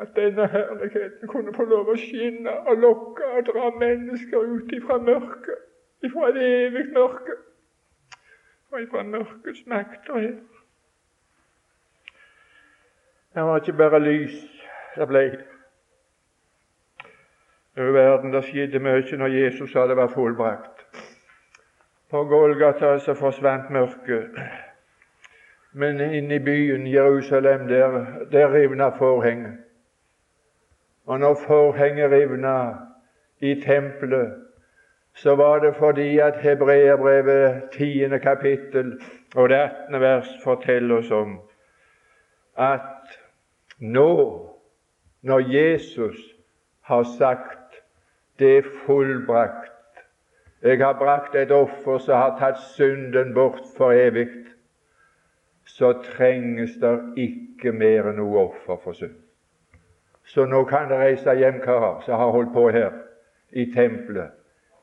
[0.00, 4.98] at denne herligheten kunne få lov å skinne og lokke og dra mennesker ut ifra
[5.00, 5.62] mørket,
[6.04, 7.38] ifra et evig mørke
[8.70, 10.36] og ifra mørkets makter her.
[13.34, 14.36] Det var ikke bare lys
[14.96, 15.24] det ble.
[17.76, 20.86] Over verden det skjedde mye når Jesus det var fullbrakt.
[22.10, 24.30] På Golgata så forsvant mørket.
[25.72, 29.58] Men inne i byen Jerusalem, der, der rivna forhenget.
[31.06, 32.74] Og når forhenget rivna
[33.40, 34.32] i tempelet,
[35.14, 38.18] så var det fordi at Hebreerbrevet 10.
[38.22, 39.00] kapittel
[39.34, 40.00] og det 18.
[40.00, 41.40] vers forteller oss om
[42.56, 43.20] at
[43.78, 44.48] nå,
[45.22, 46.16] når Jesus
[46.80, 47.65] har sagt
[48.38, 50.04] 'det er fullbrakt',
[50.62, 54.28] jeg har brakt et offer som har tatt synden bort for evig,
[55.64, 59.16] så trenges det ikke mer noe offer for synd.
[60.24, 62.90] Så nå kan det reise hjem karer som har holdt på her
[63.52, 64.30] i tempelet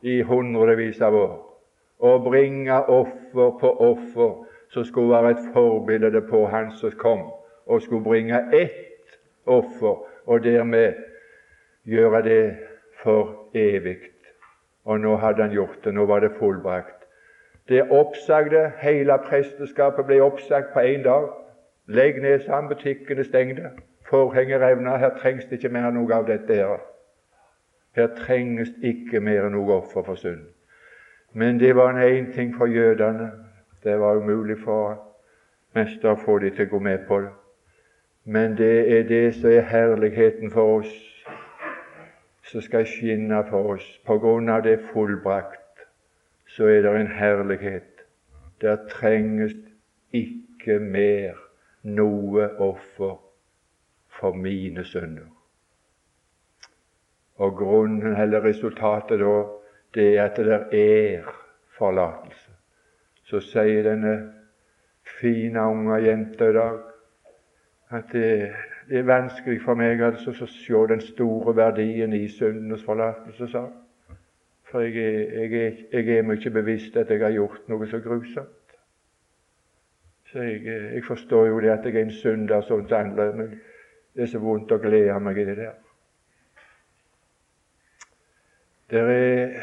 [0.01, 1.53] i hundrevis av år
[1.99, 7.31] og bringe offer på offer som skulle være et forbilde på Han som kom,
[7.65, 10.93] og skulle bringe ett offer, og dermed
[11.85, 12.57] gjøre det
[13.03, 13.97] for evig.
[14.85, 15.93] Og nå hadde han gjort det.
[15.93, 17.03] Nå var det fullbrakt.
[17.69, 21.29] Det oppsagde, hele presteskapet ble oppsagt på én dag.
[21.87, 23.69] Legg ned sammen, butikkene stengte,
[24.09, 24.97] forhenget revna.
[24.97, 26.55] Her trengs det ikke mer noe av dette.
[26.55, 26.81] her.
[27.95, 30.45] Her trenges ikke mer noe offer for synd.
[31.33, 33.31] Men det var én ting for jødene.
[33.83, 34.99] Det var umulig for
[35.75, 37.31] mester å få dem til å gå med på det.
[38.25, 41.12] Men det er det som er herligheten for oss,
[42.53, 43.85] som skal skinne for oss.
[44.05, 45.87] På grunn av det fullbrakt,
[46.45, 48.03] så er det en herlighet.
[48.61, 49.55] Der trenges
[50.13, 51.39] ikke mer
[51.81, 53.17] noe offer
[54.13, 55.31] for mine synder.
[57.41, 59.33] Og grunnen, eller resultatet da,
[59.97, 61.31] det er at det er
[61.73, 62.53] forlatelse.
[63.25, 64.13] Så sier denne
[65.17, 66.77] fine, unge jenta i dag
[67.97, 68.53] at det,
[68.89, 73.67] det er vanskelig for meg altså, å se den store verdien i syndenes forlatelse, sa
[74.71, 77.99] For jeg er, jeg, er, jeg er ikke bevisst at jeg har gjort noe så
[78.01, 78.77] grusomt.
[80.31, 83.51] Så jeg, jeg forstår jo det at jeg er en synder sånn som andre, men
[84.15, 85.75] det er så vondt å glede meg i det der.
[88.89, 89.53] Det er,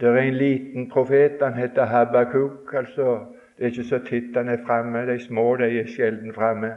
[0.00, 2.74] der er en liten profet, han heter Habakuk.
[2.74, 3.26] altså
[3.58, 5.06] Det er ikke så titt han er framme.
[5.06, 6.74] De små de er sjelden framme.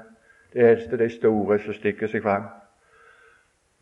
[0.53, 2.47] Det er helst de store som stikker seg fram.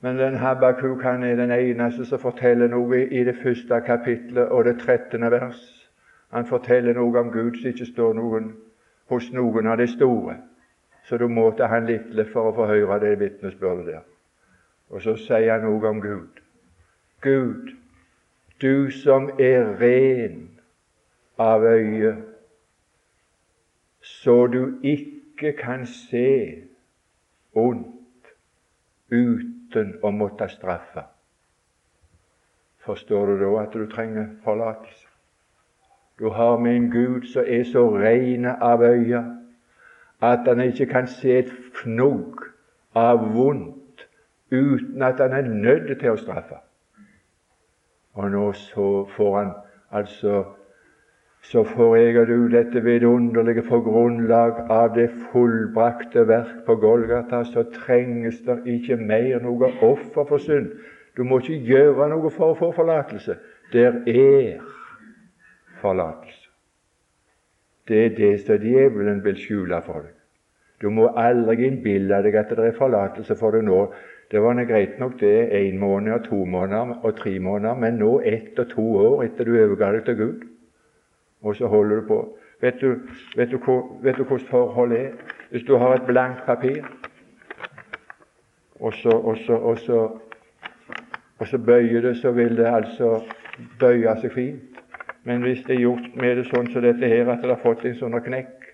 [0.01, 4.65] Men den Habakuk han er den eneste som forteller noe i det første kapitlet og
[4.65, 5.63] det trettende vers.
[6.32, 8.51] Han forteller noe om Gud som ikke står noen,
[9.09, 10.38] hos noen av de store.
[11.03, 14.05] Så du må til han lille for å få høre det vitnesbyrdet der.
[14.89, 16.43] Og så sier han noe om Gud.
[17.22, 17.78] Gud
[18.61, 20.49] du som er ren
[21.38, 22.15] av øye,
[24.01, 26.63] så du ikke kan se
[27.53, 28.33] ondt
[29.11, 31.03] uten å måtte straffe.
[32.85, 35.07] Forstår du da at du trenger forlatelse?
[36.19, 39.23] Du har med en Gud som er så ren av øye
[40.21, 42.41] at han ikke kan se et fnugg
[42.95, 44.07] av vondt
[44.51, 46.57] uten at han er nødt til å straffe.
[48.17, 49.51] Og nå så får han
[49.91, 50.43] altså
[51.41, 58.41] så foreger du dette vidunderlige på grunnlag av det fullbrakte verk på Golgata, så trenges
[58.45, 60.73] det ikke mer noe offer for synd.
[61.17, 63.38] Du må ikke gjøre noe for å få forlatelse.
[63.73, 64.59] Der er
[65.81, 66.43] forlatelse.
[67.88, 70.13] det er det som djevelen vil skjule for deg.
[70.81, 73.85] Du må aldri innbille deg at det er forlatelse for deg nå.
[74.31, 78.19] Det var greit nok det én måned og to måneder og tre måneder, men nå
[78.19, 80.43] ett og to år etter du overga deg til Gud,
[81.41, 82.38] og så holder du på.
[82.61, 82.95] Vet du,
[83.35, 83.59] vet du,
[84.01, 85.11] vet du hvordan forholdet er?
[85.49, 86.83] Hvis du har et blankt papir,
[88.79, 90.19] og så, og så, og så,
[91.39, 93.23] og så bøyer det, så vil det altså
[93.79, 94.81] bøye seg fint.
[95.23, 97.85] Men hvis det er gjort med det sånn som dette her, at det har fått
[97.85, 98.69] en sånn knekk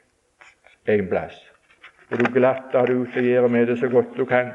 [0.91, 1.37] en plass,
[2.11, 4.51] og du glatter det ut og gjør med det så godt du kan,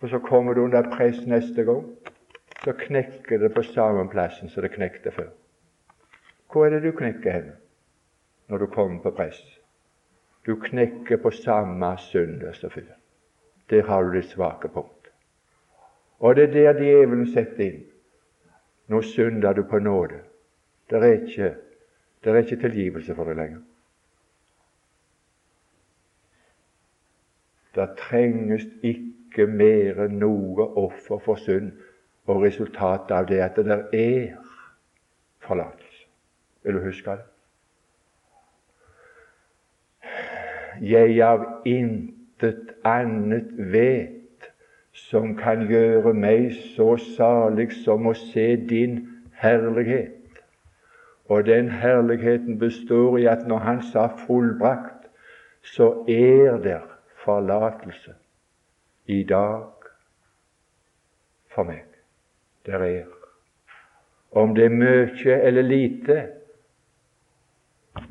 [0.00, 1.84] og så kommer du under press neste gang,
[2.64, 5.28] så knekker det på samme plassen som det knekte før.
[6.52, 7.42] Hvor er det du knekker
[8.48, 9.40] når du kommer på press?
[10.46, 12.70] Du knekker på samme synder som.
[13.70, 15.08] Der har du ditt svake punkt.
[16.18, 17.84] Og det er der djevelen setter inn.
[18.88, 20.20] Nå synder du på nåde.
[20.90, 21.54] Det er ikke,
[22.24, 23.62] det er ikke tilgivelse for deg lenger.
[27.74, 31.72] Det trenges ikke mer enn noe offer for synd,
[32.28, 34.36] og resultatet av det at det er
[35.40, 35.81] forlatelse.
[36.62, 37.20] Vil du huske det?
[40.80, 44.48] Jeg av intet annet vet
[44.92, 48.98] som kan gjøre meg så salig som å se din
[49.42, 50.18] herlighet.
[51.30, 55.08] Og den herligheten består i at når han sa 'fullbrakt',
[55.62, 56.82] så er der
[57.24, 58.14] forlatelse
[59.06, 59.70] i dag
[61.54, 61.84] for meg.
[62.66, 63.04] Der er.
[64.30, 66.28] Om det er mye eller lite,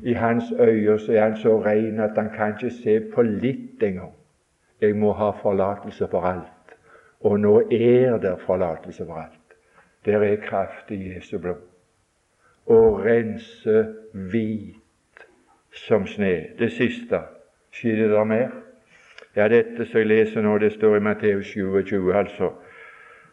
[0.02, 3.82] i hans øyne så er han så ren at han kan ikke se på litt
[3.82, 4.14] engang.
[4.80, 6.76] Jeg må ha forlatelse for alt.
[7.20, 9.56] Og nå er det forlatelse for alt.
[10.04, 11.62] Der er kraft i Jesu blod.
[12.66, 15.26] Å rense hvit
[15.86, 16.54] som sne.
[16.58, 17.20] Det siste.
[17.72, 18.50] Skjer det der mer?
[19.36, 22.50] Ja, dette som jeg leser nå, det står i Matteus 27, altså.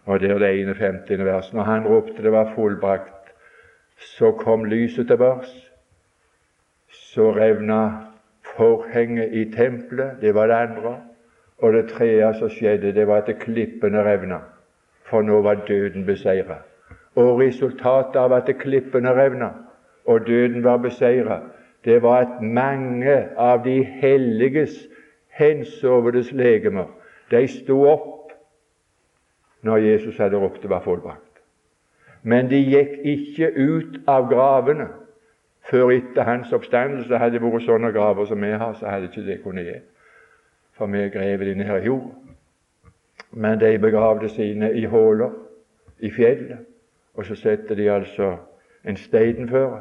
[0.05, 1.25] Og det er det 51.
[1.25, 1.53] vers.
[1.53, 3.33] Når han ropte det var fullbrakt,
[3.97, 5.68] så kom lyset tilbake
[7.13, 8.05] så revna
[8.55, 10.21] forhenget i tempelet.
[10.21, 10.97] Det var det andre.
[11.57, 14.39] Og det tredje som skjedde, det var at klippene revna.
[15.03, 16.61] For nå var døden beseira.
[17.15, 19.49] Og resultatet av at klippene revna
[20.05, 21.41] og døden var beseira,
[21.85, 24.87] det var at mange av de helliges
[25.29, 26.87] hensovedes legemer,
[27.31, 28.33] de sto opp
[29.61, 31.41] når Jesus hadde ropt det var fullbrakt.
[32.23, 34.87] Men de gikk ikke ut av gravene
[35.69, 39.25] før etter hans oppstandelse hadde det vært sånne graver som vi har, så hadde ikke
[39.27, 39.77] det kunnet gi.
[40.77, 42.09] For vi grev de ned i jord.
[43.31, 45.35] Men de begravde sine i huller
[45.99, 46.65] i fjellet,
[47.13, 48.37] og så setter de altså
[48.87, 49.79] en stein før.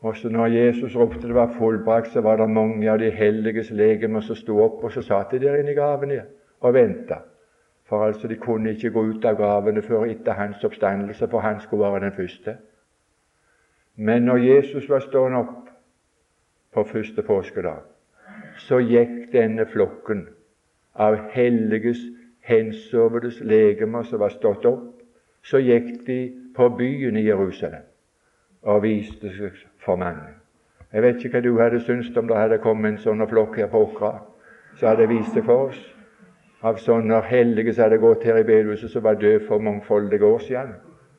[0.00, 3.70] Og så når Jesus ropte det var fullbrakt, så var det mange av de helliges
[3.70, 6.22] legemer som sto opp, og så satt de der inne i gravene
[6.60, 7.22] og venta.
[7.86, 11.60] For altså, de kunne ikke gå ut av gravene før etter hans oppstandelse, for han
[11.60, 12.56] skulle være den første.
[13.96, 15.68] Men når Jesus var stående opp
[16.72, 17.80] på første påskedag,
[18.60, 20.26] så gikk denne flokken
[20.94, 22.00] av helliges,
[22.46, 24.92] hensovedes legemer som var stått opp,
[25.42, 26.18] så gikk de
[26.56, 27.84] på byen i Jerusalem
[28.66, 30.34] og viste seg for mange.
[30.92, 33.70] Jeg vet ikke hva du hadde syntes om det hadde kommet en sånn flokk her
[33.72, 34.12] på Åkra
[34.76, 35.78] som hadde vist seg for oss,
[36.62, 40.42] av sånne hellige som hadde gått her i bedehuset som var død for mangfoldige år
[40.44, 40.74] siden,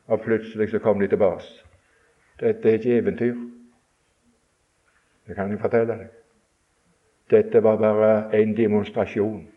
[0.08, 1.67] og plutselig så kom de tilbake.
[2.40, 3.36] Dette er ikke eventyr.
[5.28, 6.08] Det kan jeg fortelle deg.
[7.32, 8.12] Dette var bare
[8.42, 9.48] en demonstrasjon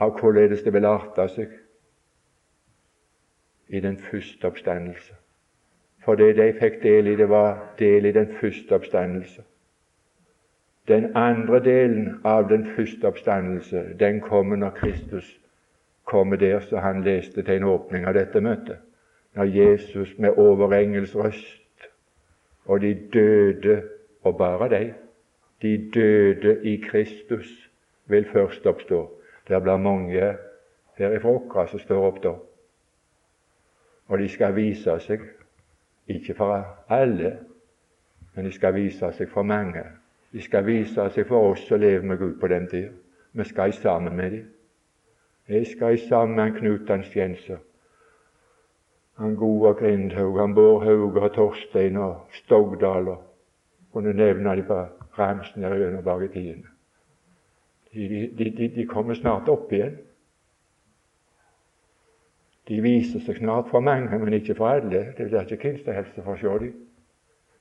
[0.00, 1.50] av hvorledes det vil arte seg
[3.68, 5.14] i den første oppstandelse.
[6.04, 9.42] For det de fikk del i, det var del i den første oppstandelse.
[10.88, 15.40] Den andre delen av den første oppstandelse, den kommer når Kristus
[16.04, 18.78] kommer der så han leste til en åpning av dette møtet.
[19.34, 21.63] Når Jesus med overengels røst
[22.64, 23.82] og de døde,
[24.22, 24.94] og bare de,
[25.62, 27.70] de døde i Kristus,
[28.06, 29.20] vil først oppstå.
[29.48, 30.36] Det blir mange
[30.96, 32.34] her i Åkra som står opp da.
[34.08, 35.20] Og de skal vise seg,
[36.08, 37.38] ikke for alle,
[38.34, 39.84] men de skal vise seg for mange.
[40.32, 42.92] De skal vise seg for oss som lever med Gud på den tida.
[43.32, 44.50] Vi skal sammen med dem.
[45.48, 47.58] Jeg skal sammen med Knut Ansjenser
[49.16, 53.22] han gode Grindhaug, han Bård og Torstein og Stogdal og
[53.92, 54.78] kunne nevne de på
[55.18, 56.68] ramsen der bak i tidene.
[57.94, 59.94] De, de, de, de, kommer snart opp igjen.
[62.68, 65.12] De viser seg snart for mange, men ikke for alle.
[65.14, 66.72] Det blir ikke som helst får se dem.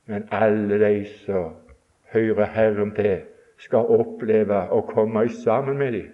[0.06, 1.54] Men alle de som
[2.14, 3.20] hører Herren til,
[3.62, 6.10] skal oppleve å komme sammen med dem.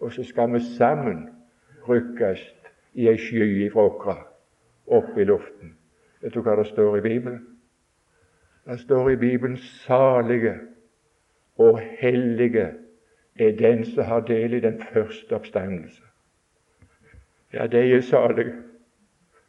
[0.00, 1.30] Og så skal vi sammen
[1.88, 2.44] rykkes
[2.92, 4.18] i ei sky ifra okra
[4.86, 5.76] opp i luften.
[6.22, 7.46] Vet du hva det står i Bibelen?
[8.66, 10.54] Det står i Bibelen 'salige
[11.58, 12.70] og hellige
[13.38, 16.04] er den som har del i den første oppstandelse'.
[17.52, 18.54] Ja, de er salige,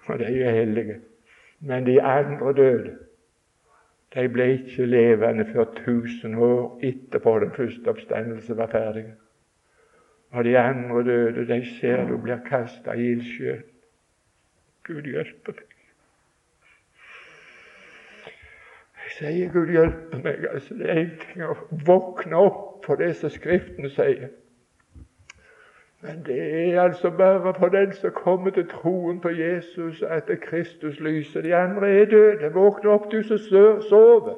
[0.05, 0.99] og de er hellige.
[1.59, 2.97] Men de andre døde.
[4.15, 9.05] De ble ikke levende før tusen år etterpå den første oppstandelse var ferdig.
[10.31, 13.63] Og de andre døde, de ser du blir kasta i ildsjøen.
[14.83, 15.63] Gud hjelpe meg.
[19.03, 20.47] Jeg sier Gud hjelpe meg.
[20.51, 21.57] altså Det er en ting å
[21.87, 24.31] våkne opp for det som Skriften sier.
[26.03, 30.99] Men det er altså bare for den som kommer til troen på Jesus, etter Kristus
[30.99, 31.43] lyset.
[31.43, 32.49] De andre er døde.
[32.53, 33.39] Våkne opp, du som
[33.87, 34.35] sover.